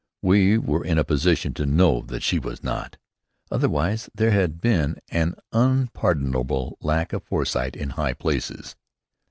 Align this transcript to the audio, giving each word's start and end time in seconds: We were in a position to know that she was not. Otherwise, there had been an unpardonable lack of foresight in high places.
We 0.23 0.57
were 0.57 0.83
in 0.83 0.97
a 0.97 1.03
position 1.03 1.53
to 1.53 1.65
know 1.67 2.01
that 2.07 2.23
she 2.23 2.39
was 2.39 2.63
not. 2.63 2.97
Otherwise, 3.51 4.09
there 4.15 4.31
had 4.31 4.59
been 4.59 4.97
an 5.09 5.35
unpardonable 5.53 6.79
lack 6.81 7.13
of 7.13 7.21
foresight 7.21 7.75
in 7.75 7.91
high 7.91 8.13
places. 8.15 8.75